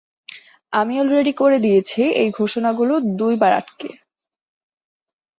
আমি 0.73 0.93
অলরেডি 0.99 1.33
করে 1.33 1.57
দিয়েছি, 1.59 2.01
এই 2.15 2.29
ঘোষণাগুলো 2.31 2.93
দুইবার 3.19 3.51
আটকে। 3.53 3.89